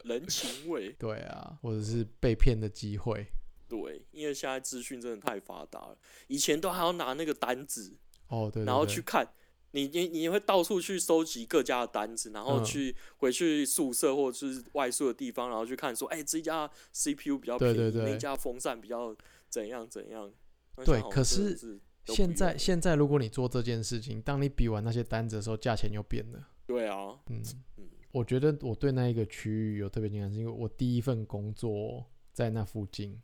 [0.04, 0.92] 人情味。
[0.94, 3.26] 对啊，或者是被骗的机会。
[3.70, 9.26] 对，因为现在资讯真的太发达了，以前都还要拿那个单子，哦，对对然后去看
[9.72, 19.16] 你你你会到处去收集各家的单子，然后嗯去回去宿舍或者是外宿的地方，然后去看说，哎、这家 CPU 比较对便宜，对对那家风扇比较
[19.50, 20.32] 怎样怎样。
[20.78, 21.58] 那对可是
[22.06, 26.48] 现在用现在如果你做这件事情，当你比完那些单子的时候，价钱又变了。
[26.66, 27.42] 对啊，嗯
[27.78, 33.22] 嗯，我觉得我对那一个区域有特别敏感，是因为我第一份工作在那附近，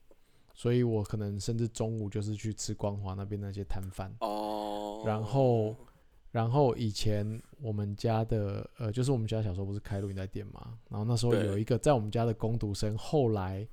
[0.54, 4.14] 所以我可能甚至中午就是去吃光华那边那些摊贩。
[4.20, 5.76] 哦，然后
[6.34, 13.66] 然后以前我们家的呃，就是我们家小时候不是开录音带店嘛，然后那时候有一个在我们家的工读生，后来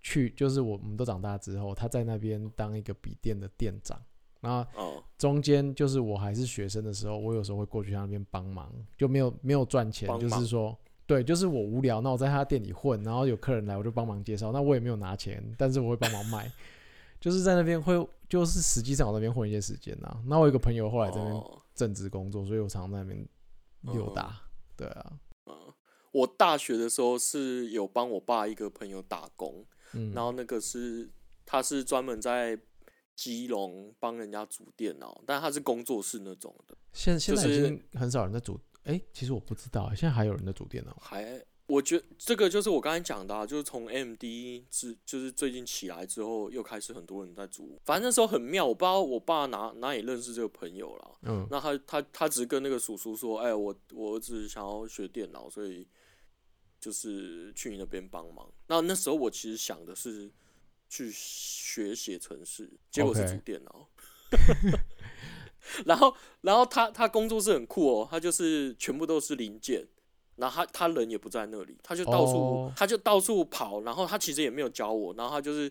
[0.00, 3.96] 去就是我们都长大之后，他在那边当一个笔店的店长。
[4.40, 10.76] 然后哦，中间就是我还是学生的时候，我有时候会过去他那边帮忙，就没有没有赚钱，就是说，
[11.06, 16.50] 对，就是我无聊，那我在他店里混，然后有客人来，我就帮忙介绍，那我也没有拿钱，但是我会帮忙卖，
[17.20, 17.94] 就是在那边会，
[18.28, 20.22] 就是实际上我那边混一些时间呐。
[20.26, 23.28] 那我有一个朋友后来在那边哦正职工作，所以我常常在那边
[23.94, 24.42] 溜嗯达，
[24.76, 25.72] 对啊，嗯，
[26.10, 31.08] 我大学的时候是有帮我爸一个朋友打工，嗯，然后那个是
[31.46, 32.58] 他是专门在
[33.14, 44.22] 基隆帮人家组电脑，但他是工作室那种的，现现在已经很少人在组，哎、其实我不知道，现在还有人在组电脑，还我觉得这个就是我刚才讲的、啊，就是从 AMD
[44.70, 51.10] 之就是最近起来之后，又开始很多人在组，反正那时候很妙，我不知道我爸哪哪里认识这个朋友啦。
[51.24, 55.86] 嗯，那他他他只是跟那个叔叔说，哎，我我儿子想要学电脑，所以
[56.80, 58.50] 就是去你那边帮忙。
[58.68, 60.30] 那那时候我其实想的是
[60.88, 63.86] 去学写程式，结果是组电脑。
[65.84, 69.86] 然后然后他他工作室很酷哦，他就是全部都是零件。
[70.38, 75.70] 然后他他人也不在那里，他就到处、哦他就到处跑，然后他其实也没有教我，然后他就是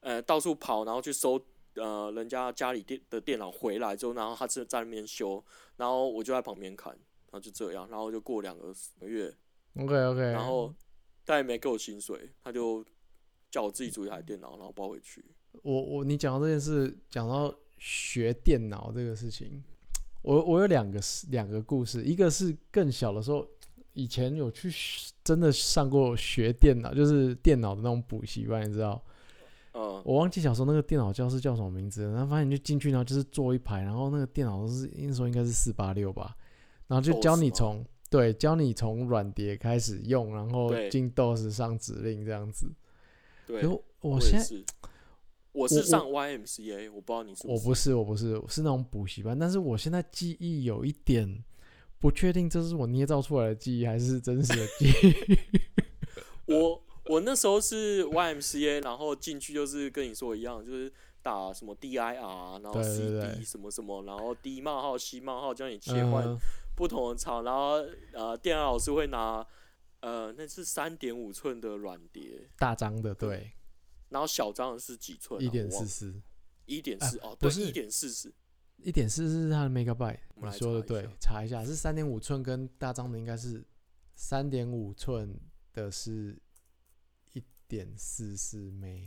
[0.00, 1.40] 呃到处跑，然后去收
[1.74, 5.42] 呃人家家里电的电脑回来之后，然后他是在那边修，
[5.76, 9.32] 然后我就在旁边看，然后就这样，然后就过两个个月
[9.78, 10.74] ，OK OK，然后
[11.24, 12.84] 他也没给我薪水，他就
[13.50, 15.24] 叫我自己组一台电脑，然后包回去。
[15.62, 19.62] 我我你讲到这件事，讲到学电脑这个事情，
[20.22, 21.00] 我我有两个
[21.30, 23.46] 两个故事，一个是更小的时候，
[23.98, 24.70] 以前有去
[25.24, 29.02] 真的上过学电脑，就是电脑的那种补习班，你知道？
[29.74, 36.36] 嗯，我忘记小时候那个电脑教室叫什么名字了，然后发现你就进去，然后就是坐一排，然后那个电脑都是那时候应该是四八六吧，
[36.86, 38.32] 然后就教你从对。
[38.32, 42.72] 教你从软碟开始用，然后进 DOS 上指令这样子。
[43.46, 44.56] 对，然后我我现在，
[45.52, 47.48] 我我是上 YMCA，我不知道你是是。
[47.48, 51.44] 我不是，我不是，是那种补习班，但是我现在记忆有一点
[52.00, 55.38] 不确定，这是我捏造出来的记忆还是真实的记忆。
[56.54, 66.38] 我我那时候是 YMCA，然后进去就是跟你说一样，就是打什么 DIR，然后 CD 什么什么，然后 D 冒号 C 冒号叫你切换嗯，
[66.76, 69.44] 不同的槽，然后呃，电脑老师会拿
[70.00, 73.52] 呃那是三点五寸的软碟，大张的，对，
[74.10, 75.44] 然后小张的是几寸、啊？
[75.44, 76.14] 一点四四，
[76.66, 77.60] 一点四哦，不是。
[77.60, 78.32] 对一点四十，
[78.78, 80.18] 一点四是它的 megabyte。
[80.40, 83.64] 你说的对查一下，是三点五寸，跟大张的应该是
[84.14, 85.36] 三点五寸
[85.72, 86.40] 的是
[87.32, 89.00] 一点四四 m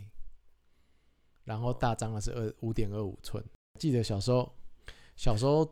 [1.44, 3.42] 然后哦大张的是二五点二五寸。
[3.78, 4.54] 记得小时候，
[5.16, 5.66] 小时候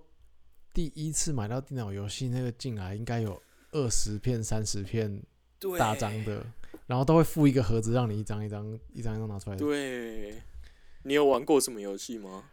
[0.72, 3.40] 第一次买到电脑游戏，那个进来应该有
[3.72, 5.22] 二十片、三十片
[5.58, 6.44] 对，大张的，
[6.86, 9.56] 然后都会附一个盒子，让你一张一张、一张一张拿出来。
[9.56, 10.42] 对，
[11.02, 12.44] 你有玩过什么游戏吗？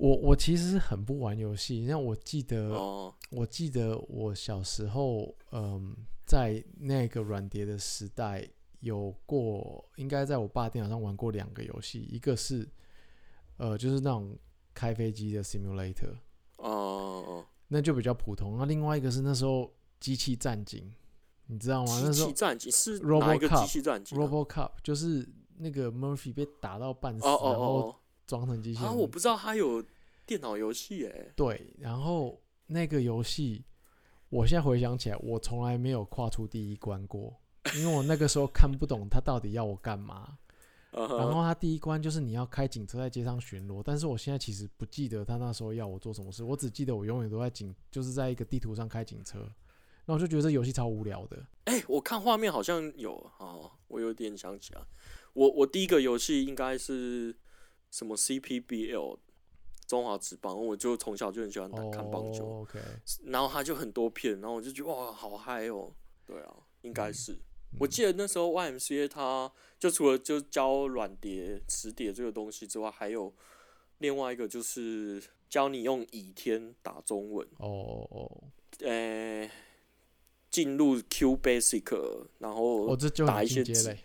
[0.00, 8.48] 我我其实很不玩游戏，像我记得，哦，我记得我小时候，嗯，在那个软碟的时代，
[8.80, 12.66] 有过应该在我爸电脑上玩过两个游戏，一个是
[13.58, 14.34] 呃，就是那种
[14.72, 16.14] 开飞机的 simulator，
[16.56, 18.56] 哦哦那就比较普通。
[18.56, 20.90] 那另外一个是那时候机器战警，
[21.44, 22.00] 你知道哦，吗？
[22.04, 27.96] 那时候机器战警是哪一个 RoboCop 机器战警啊、RoboCop 就是那个 Murphy 被打到半死，哦哦然后哦
[28.30, 29.84] 装成机器我不知道它有
[30.24, 31.32] 电脑游戏诶。
[31.34, 33.64] 对，然后那个游戏，
[34.28, 37.34] 我现在回想起来，我从来没有跨出第一关过，
[37.74, 40.38] 因为我那个时候看不懂他到底要我干嘛。
[40.92, 49.38] 然然后他第一关就是你要开警车在街上巡逻，但是我现在其实不记得他那时候要我做什么事，我只记得我永远都在警，就是在一个地图上开警车。
[49.38, 51.46] 然后我就觉得这游戏超无聊的。
[51.66, 54.80] 哎、我看画面好像有哦，我有点想起来，
[55.34, 57.36] 我我第一个游戏应该是
[57.90, 59.18] 什么 CPBL
[59.86, 62.66] 中华职棒，我就从小就很喜欢打看棒球，
[63.24, 65.92] 然后他就很多片，然后我就觉得哇，好嗨哦。
[66.26, 67.32] 对啊，应该是。
[67.32, 67.40] 嗯
[67.78, 73.32] 我记得那时候 YMCA 它就除了就教软碟、磁碟这个东西之外，还有
[73.98, 78.42] 另外一个就是教你用倚天打中文，哦哦哦，
[78.80, 79.48] 呃，
[80.50, 83.96] 进入 Q Basic，然后我、哦、这就打一些字。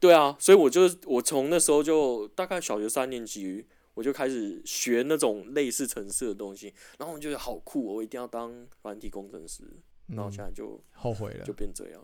[0.00, 9.62] 对啊，所以我就我从那时候就大概小学三年级，我就开始学那种类似程式的东西，然后我觉得好酷、哦，我一定要当软体工程师，
[10.06, 11.52] 然后嗯现在就、后悔了就。
[11.52, 12.02] 变这样。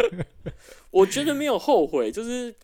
[0.90, 2.54] 我觉得没有后悔，就是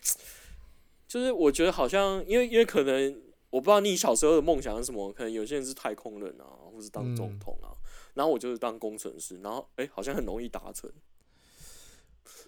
[1.07, 7.77] 就是我觉得好像因为因为可能我不知道你小时候的梦想是什么，可能有些人是太空人啊，或是当总嗯统啊，
[8.15, 10.91] 然后我就是当工程师，然后哎、好像很容易达成。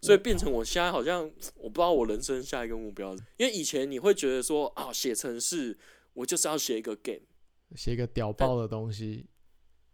[0.08, 5.78] 所以变成我现在好像我不知道我人生下一个目标，因为以前你会觉得说啊写程式
[6.14, 7.26] 我就是要写一个 game，
[7.76, 9.26] 写一个屌爆的东西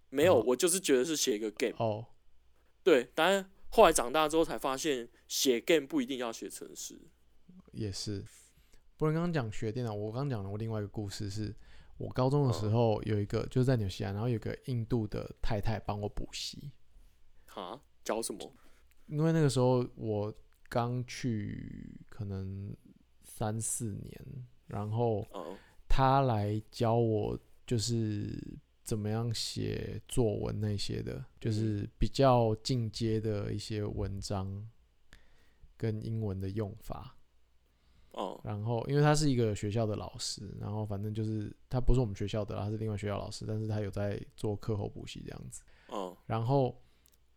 [0.10, 2.06] 没有哦我就是觉得是写一个 game，哦，
[2.84, 6.96] 对，当然后来长大之后才发现写 game 不一定要写程式，
[7.72, 8.24] 也是。
[8.96, 11.54] 不然刚刚讲学电脑，我刚刚讲了我另外一个故事是，
[11.98, 16.72] 我高中的时嗯候有一个就是在纽西兰，然后有个印度的太太帮我补习，
[17.48, 18.54] 哈，教什么？
[19.08, 20.34] 因为那个时候我
[20.70, 22.76] 刚去可能
[23.24, 24.22] 三四年，
[24.68, 27.38] 然后嗯他来教我
[27.68, 34.68] 就是怎么样写作文那些的，就是比较进阶的一些文章
[35.78, 37.16] 跟英文的用法。
[38.12, 45.64] 哦然后因为他是一个学校的老师，然后反正就是他不是我们学校的，他是另外学校老师，但是他有在做课后补习这样子。
[45.88, 46.80] 哦然后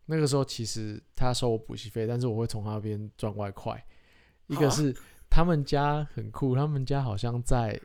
[0.07, 3.85] 那个时候其实他收我补习费，但是我会从他那边赚外快。
[4.47, 4.95] 一个是
[5.29, 7.79] 他们家很酷，他们家好像在，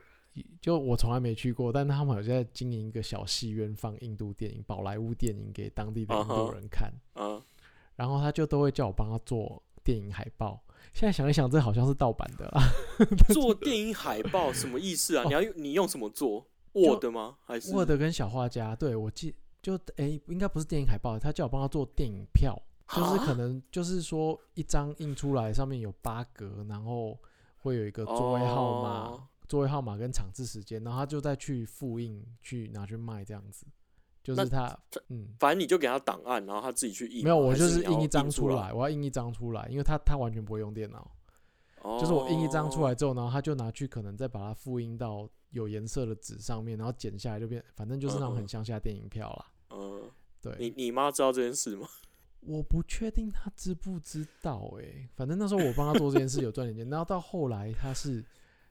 [0.60, 6.92] 就我从来没去过，但他们好像在经营一个小戏院，放印度电影、宝莱坞电影给当地的印啊哈度人看。
[7.16, 7.42] 嗯，
[7.96, 10.62] 然后他就都会叫我帮他做电影海报。
[10.94, 12.62] 现在想一想，这好像是盗版的啦。
[13.34, 15.24] 做电影海报什么意思啊？
[15.24, 17.38] 哦你要用你用什么做？Word 吗？
[17.44, 27.18] 还是 Word 跟小画家，对我记就诶、应该不是电影海报，他叫我帮他做电影票，就是可能就是说一张印出来上面有八格，然后
[27.58, 33.66] 会有一个座位号码、哦座位号码跟场次时间，然后他就再去复印去拿去卖这样子。
[34.22, 34.74] 就是他，
[35.08, 37.22] 嗯，反正你就给他档案，然后他自己去印。
[37.22, 41.10] 没有，我就是印一张出出来，我要印一张出来，因为他他完全不会用电脑，
[42.00, 49.51] 就是我印一张出来哦，之后，然后他就拿去可能再把它复印到有颜色的纸上面，然后剪下来就变，反正就是那种嗯很乡下电影票啦。
[49.72, 51.88] 嗯，对，你你妈知道这件事吗？
[52.40, 58.24] 我不确定她知不知道诶、反正那时候我帮她做这件事有赚点钱， 然后到后来她是，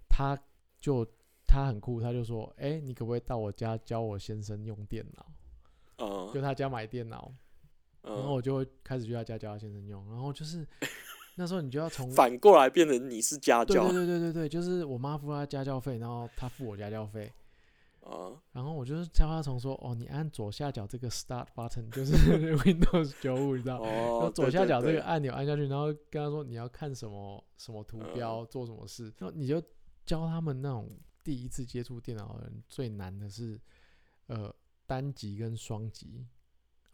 [0.10, 0.38] 她
[0.80, 1.06] 就
[1.48, 5.26] 她很酷，她就说，哎，你可不可以到我家教我先生用电脑？
[6.04, 7.32] 嗯就他家买电脑，
[8.02, 10.68] 然后嗯，我就会开始去他家教他先生用，然后就是
[11.38, 17.32] 那时候你就要从反过来变成你是家教对对对对对对，就是我妈付他家教费，然后他付我家教费，
[18.02, 22.16] 啊，然后我就是教他从说，哦，你按左下角这个 Start button，就是
[22.66, 23.84] Windows 九五，你知道。
[23.84, 28.14] 然后哦，左下角这个按钮按下去，然后跟他说你要看什么什么图嗯。
[28.14, 29.62] 标，做什么事，然后你就
[30.06, 30.90] 教他们那种
[31.24, 33.60] 第一次接触电脑的人最难的是，
[34.28, 34.54] 呃，
[34.88, 36.26] 单击跟双击，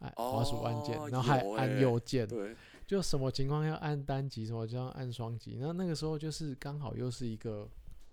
[0.00, 2.54] 按滑鼠按键，哦然后还按欸右键，对，
[2.86, 5.56] 就什么情况要按单击，什么就要按双击。
[5.58, 7.66] 那那个时候就是刚好又是一个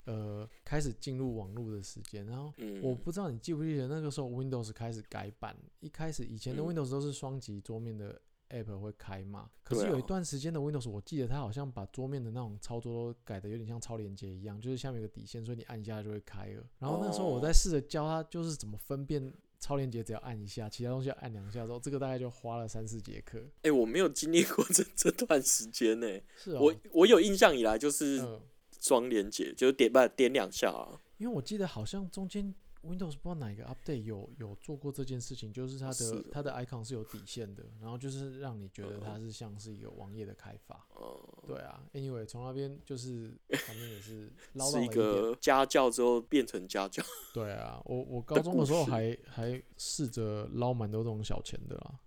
[0.06, 16.64] 呃开始进入网络的时间，然后嗯，我不知道你记不记得那个时候 Windows 开始改版，一开始以前的嗯 Windows 都是双击桌面的 App 会开嘛，可是有一段时间的 Windows，我记得它好像把桌面的那种操作都改的有点像超连接一样，就是下面有个底线，所以你按一下就会开了。
[16.80, 23.44] 然后那时候我在哦试着教他，就是怎么分辨超链接，只要按一下，其他东西要按两下之后，这个大概就花了三四节课。
[23.64, 26.08] 哎，我没有经历过这 这段时间呢。
[26.38, 28.42] 是哦，我我有印象以来就是嗯，
[28.80, 31.00] 双连接，就是点不点两下啊。
[31.18, 40.76] 因为我记得好像中间 Windows 不知道哪一个 update 有有做过这件事情，就是它的它的 icon 是有底线的，然后就是让你觉得它嗯是像是一个网页的开发。
[40.94, 43.36] 哦，对啊，anyway，从那边就是
[43.66, 44.88] 反正也是捞到是一。
[44.90, 47.02] 个家教之后变成家教。
[47.34, 52.00] 对啊，我我高中的时候还还试着捞蛮多这种小钱的啦，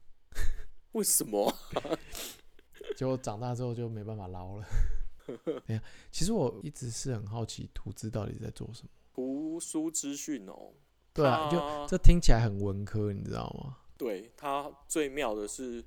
[0.93, 1.53] 为什么？
[2.97, 4.65] 结果长大之后就没办法捞了。
[5.67, 8.89] 哎呀，其实我一直是很好奇图资到底在做什么。
[9.15, 10.73] 图书资讯哦，
[11.13, 13.79] 对啊，就它这听起来很文科，你知道吗？
[13.97, 15.85] 对他最妙的是，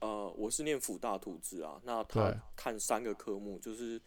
[0.00, 4.00] 呃，我是念辅大图资啊，那他看三个科目，就是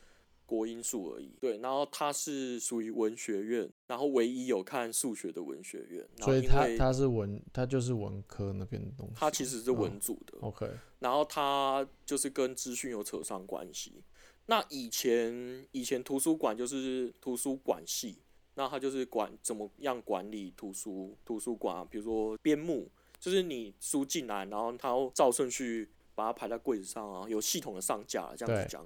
[0.45, 1.35] 国英数而已。
[1.41, 9.13] 对，然后他是属于文学院，然后唯一有看数学的文学院，所以因为它它是文，他就是文科那边的东西。
[9.17, 14.01] 他其实是文嗯组的，OK，然后他就是跟资讯有扯上关系。
[14.47, 18.17] 那以前以前图书馆就是图书馆系，
[18.55, 22.89] 那它就是管怎么样管理图书图书馆啊，比如说编目，
[23.19, 28.85] 就是你书进来，然后它要照顺序把它排在柜子上啊，有系统的上架，这样子讲。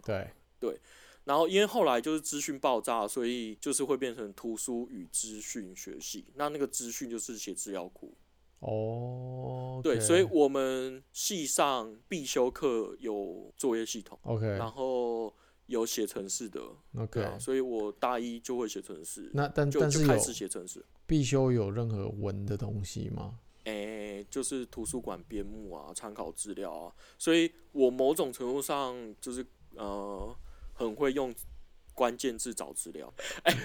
[0.60, 0.80] 对，
[1.24, 6.26] 然后因为后来就是资讯爆炸，所以就是会变成图书与资讯学系。
[6.36, 8.14] 那那个资讯就是写资料库。
[8.60, 15.34] 哦，对，所以我们系上必修课有作业系统，OK 然后
[15.72, 16.60] 有写程式的，
[16.94, 20.86] 对 OK，啊，所以我大一就会写程式，那但就但就是开始有写程式。
[21.08, 23.40] 必修有任何文的东西吗？
[23.64, 29.46] 诶、就是图书馆编目啊，参考资料啊，所以我某种程度上就是
[29.76, 30.36] 呃
[30.74, 31.34] 很会用
[31.94, 33.14] 关键字找资料。
[33.44, 33.56] 哎、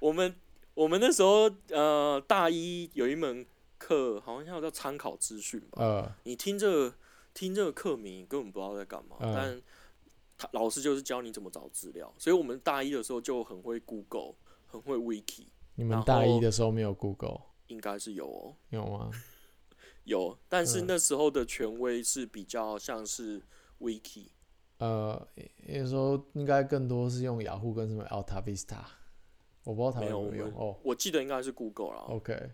[0.00, 0.34] 我们
[0.74, 3.44] 我们那时候呃大一有一门
[3.76, 5.82] 课，好像叫参考资讯吧。
[5.82, 6.94] 呃，你听这个
[7.34, 9.62] 听这个课名，根本不知道在干嘛，嗯但
[10.40, 14.36] 他老师就是教你怎么找资料，所以我们大一的时候就很会 Google，
[14.66, 18.56] 很会 Wiki，你们大一的时候没有 Google 应该是有哦。
[18.70, 19.10] 有吗？
[20.04, 23.42] 有，但是嗯那时候的权威是比较像是
[23.80, 24.28] Wiki，
[24.78, 25.28] 呃，
[25.68, 28.82] 那时候应该更多是用雅虎跟什么 Alta Vista，
[29.64, 30.80] 我不知道台湾有有没有哦。
[30.82, 32.06] 我记得应该是 Google 啦。
[32.08, 32.50] OK，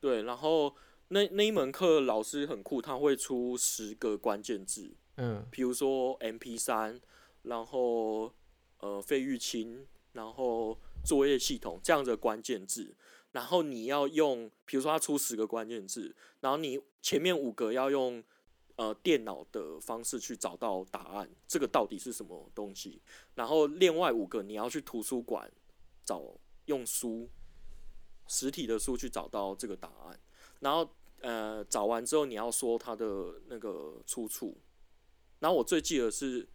[0.00, 0.74] 对，然后
[1.08, 5.44] 那那一门课老师很酷，他会出十个关键字，嗯。
[5.50, 7.00] 比如说 MP 三，
[7.42, 8.32] 然后
[8.78, 12.94] 呃费玉清，然后作业系统这样的关键字，
[13.32, 18.22] 然后你要用，比如说他出十个关键字，然后你前面五个要用
[18.76, 23.00] 呃电脑的方式去找到答案，这个到底是什么东西？
[23.34, 25.50] 然后另外五个你要去图书馆
[26.04, 26.22] 找
[26.66, 27.28] 用书
[28.26, 30.18] 实体的书去找到这个答案，
[30.60, 30.88] 然后
[31.20, 34.56] 呃找完之后你要说它的那个出处，
[35.40, 36.46] 然后我最记得是，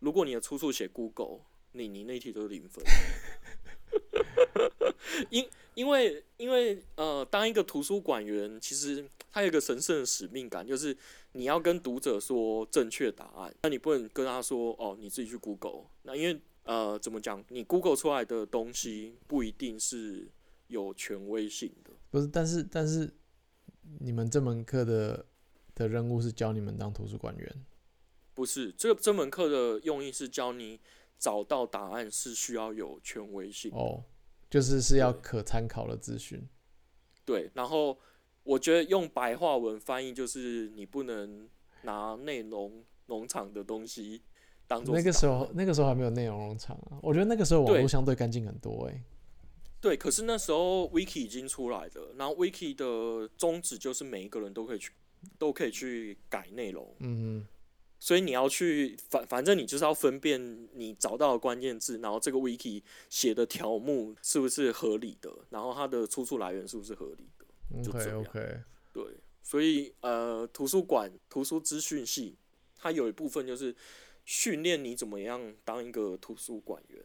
[0.00, 1.40] 如果你的出处写 Google，
[1.72, 2.84] 你你那一题都是零分。
[5.30, 10.96] 因因为因为呃，当一个图书馆员，其实他有一个神圣的使命感，就是
[11.32, 13.54] 你要跟读者说正确答案。
[13.62, 15.84] 那你不能跟他说哦，你自己去 Google。
[16.02, 17.44] 那因为呃，怎么讲？
[17.48, 20.28] 你 Google 出来的东西不一定是
[20.68, 21.90] 有权威性的。
[22.10, 23.12] 不是，但是但是
[24.00, 25.24] 你们这门课的
[25.74, 27.64] 的任务是教你们当图书馆员。
[28.34, 30.80] 不是，这个这门课的用意是教你
[31.18, 33.70] 找到答案是需要有权威性。
[33.72, 34.04] 哦，
[34.50, 36.46] 就是是要可参考的资讯。
[37.24, 37.98] 对，然后
[38.42, 41.48] 我觉得用白话文翻译就是你不能
[41.82, 44.22] 拿内容农场的东西
[44.66, 49.02] 当做那个时候那个时候还没有内容农场啊，我觉得那个时候网对络相对干净很多哎、
[49.80, 54.92] 对，可是那时候 Wiki 已经出来了，然后 Wiki 的宗旨就是每一个人都可以去
[55.38, 57.46] 都可以去改内容，嗯
[58.04, 67.82] 所以你要去反反正你就是要分辨你找到的关键字，然后这个 Wiki 写的条目是不是合理的，然后它的出处来源是不是合理的。
[67.82, 68.22] 就这样
[68.92, 69.02] 对，
[69.42, 72.36] 所以呃，图书馆图书资讯系，
[72.76, 73.74] 它有一部分就是
[74.26, 77.02] 训练你怎么样当一个图书馆员，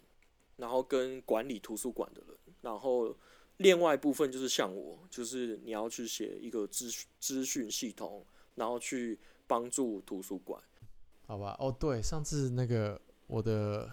[0.58, 3.16] 然后跟管理图书馆的人，然后
[3.56, 8.26] 另外一部分就是像我，就是你要去写一个资讯资讯系统，
[8.56, 10.62] 然后去帮助图书馆。
[11.30, 11.56] 好吧。
[11.60, 13.88] 哦，对，上次那个我的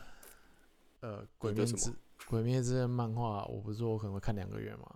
[1.00, 1.92] 呃《鬼灭之
[2.26, 4.86] 鬼灭之刃》漫画，我不是说我可能会看两个月吗？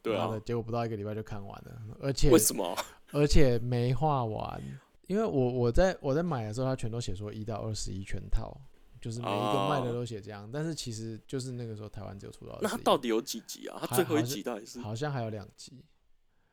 [0.00, 2.74] 对啊结果不到一个礼拜就看完了，而且为什么？
[3.12, 4.62] 而且没画完，
[5.08, 8.58] 因为我我在我在买的时候，他全都写说一到二十一全套，
[8.98, 13.78] 就是每一个卖的哦都写这样，但是其实就是那个时候台湾只有出到那它到底有几集啊？
[13.80, 14.80] 它最后一集到底是？
[14.80, 15.84] 好像还有两集，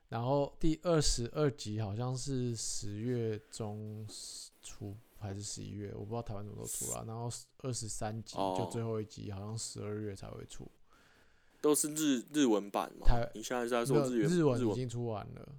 [0.09, 4.05] 然后第二十二集好像是十月中
[4.61, 10.69] 出还是十一月，我不知道台湾什么时候出了，然后二十三集就哦最后一集好像十二月才会出，
[11.61, 13.30] 都是日日文版吗台？
[13.36, 15.55] 你现在是在说日日文日文已经出完了，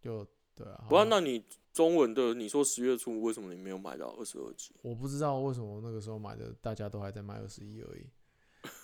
[0.00, 4.74] 就对啊，不然，那你中文的你说十月初，为什么你没有买到二十二集？
[4.80, 8.06] 我不知道为什么那个时候买的大家都还在卖二十一而已，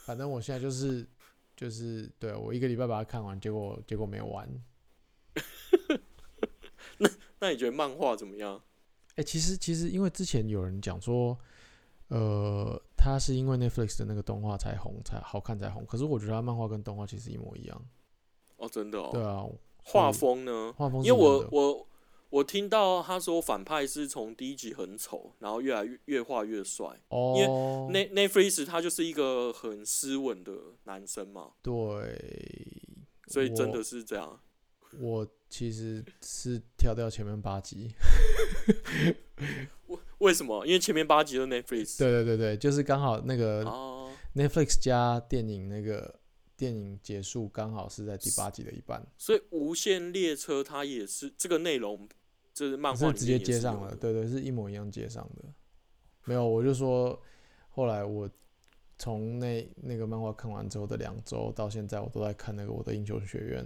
[0.05, 1.09] 反正我现在就是
[1.57, 4.47] 就是对我一个礼拜把它看完，结果结果没有完。
[6.99, 7.09] 那
[7.41, 8.63] 那你觉得漫画怎么样？
[9.17, 11.39] 哎、其实其实因为之前有人讲说，
[12.09, 15.85] 呃，他是因为 Netflix 的那个动画才红，才好看才红。
[15.85, 17.85] 可是我觉得他漫画跟动画其实一模一样。
[18.57, 19.55] 哦，真的哦对哦。
[19.55, 20.73] 啊，画风呢？
[20.77, 21.89] 画风因为我我
[22.31, 26.87] 我听到他说反派是从第一集很丑，然后越来越越画越帅。
[27.09, 30.53] 哦，那 Netflix 他就是一个很斯文的
[30.85, 31.75] 男生嘛，对，
[33.27, 34.41] 所以真的是这样。
[35.01, 37.95] 我其实是跳掉前面八集。
[39.87, 40.65] 为为什么？
[40.65, 41.99] 因为前面八集都 Netflix。
[41.99, 46.19] 对对对对，就是刚好那个哦，Netflix 加电影那个
[46.57, 52.09] 电影结束刚好是在第八集的一半，所以《无限列车》它也是这个内容，
[52.55, 55.45] 就是漫画是直接接上了，对对，是一模一样接上的。
[56.25, 57.21] 没有，我就说
[57.69, 58.27] 后来我
[58.97, 63.63] 从那那个漫画看完之后的两周到现在，我都在看那个《我的英雄学院》。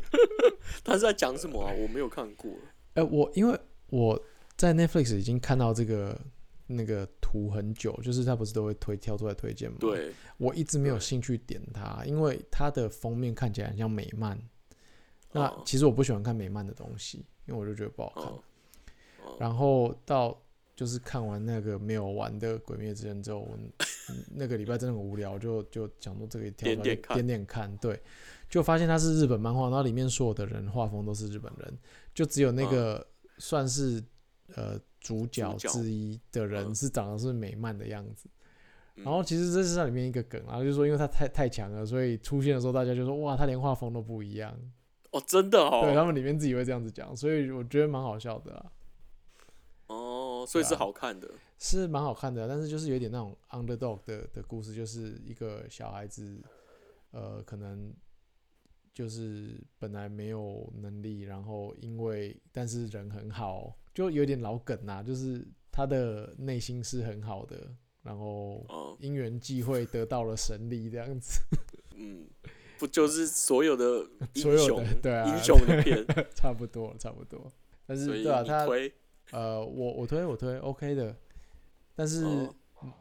[0.84, 1.72] 他是在讲什么啊？
[1.72, 2.50] 我没有看过。
[2.94, 3.58] 哎、我因为
[3.90, 4.20] 我
[4.56, 6.18] 在 Netflix 已经看到这个
[6.66, 14.38] 那个图很久，就是他不是都会推跳出来推荐吗？，对，我一直没有兴趣点它，因为它的封面看起来很像美漫。
[15.32, 18.24] 那哦其实我不喜欢看美漫的东西，因为我就觉得不好看。
[18.24, 18.42] 哦，
[19.24, 20.38] 哦然后到
[20.76, 23.56] 就是看完那个没有玩的《鬼灭之刃》之后，我
[24.10, 27.98] 嗯那个礼拜真的很无聊，就就讲到这个跳出来点点看点点看，对，
[28.52, 31.78] 就发现它是日本漫画，然后里面所有的人画风都是日本人，
[32.12, 33.04] 就只有那个
[33.38, 34.04] 算是
[34.54, 38.28] 呃主角之一的人嗯是长得是美漫的样子。
[38.96, 44.54] 嗯然后其实这是它里面一个梗啊，就是说因为他太太强了，所以出现的时候大家就说哇，他连画风都不一样。
[45.12, 48.72] 哦，真的哦，对他们里面自己会这样子讲，所以我觉得蛮好笑的啊。
[49.86, 51.26] 哦，所以是好看的。
[51.58, 56.42] 是蛮好看的，但是就是有点那种 underdog 的的故事，就是一个小孩子，
[57.12, 57.94] 呃，可能
[58.92, 67.56] 就是本来没有能力，然后因为但是人很好，就有点老梗啊，就是他的内心是很好的，
[68.02, 71.40] 然后哦，因缘际会得到了神力这样子，
[71.96, 72.26] 嗯，
[72.78, 76.04] 不就是所有的英所有雄的对啊英雄的片？
[76.34, 77.50] 差不多差不多。
[77.86, 78.66] 但是对啊，他
[79.30, 81.16] 呃，我我推我推 OK 的，
[81.94, 82.54] 但是、哦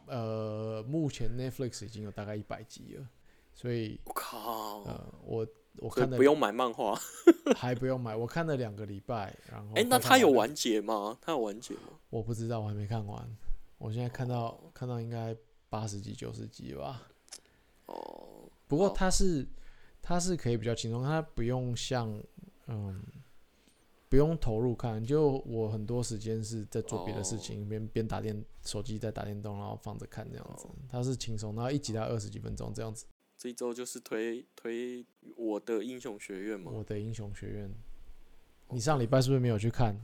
[0.06, 3.10] 呃，目前 Netflix 已经有大概一百集了，
[3.54, 5.48] 所以我靠，呃，我
[5.78, 7.00] 我看的不用买漫画。
[7.56, 9.98] 还不用买，我看了两个礼拜，然后哎，那？
[10.00, 11.18] 他有完结吗？
[11.22, 12.00] 他有完结吗？
[12.10, 13.38] 我不知道，我还没看完。
[13.78, 15.36] 我现在看到、哦看到应该
[15.70, 17.02] 八十集九十集吧。
[17.88, 19.48] 哦，不过好它是
[20.02, 22.22] 他是可以比较轻松，他不用像
[22.68, 23.04] 嗯
[24.08, 30.76] 不用投入看，就我很多时间是在做别的事哦情，边边打电手机在打电动，然后放着看这样子哦。
[30.90, 33.06] 它是轻松，然后一集大概二十几分钟这样子。
[33.42, 35.04] 这一周就是推推
[35.36, 36.72] 我的英雄学院嘛。
[36.72, 37.74] 我的英雄学院，
[38.70, 40.00] 你上礼拜是不是没有去看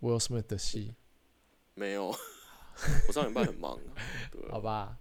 [0.00, 0.94] Will Smith 的戏？
[1.74, 2.14] 没有，
[3.08, 3.90] 我上礼拜很忙啊。
[4.30, 4.96] 对啊，好吧，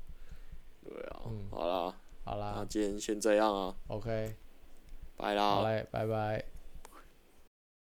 [0.84, 1.95] 对啊嗯，好啦，
[2.26, 4.36] 好啦那今天先这样啊，，OK，
[5.15, 5.49] 拜啦。
[5.51, 6.43] 好嘞，拜拜。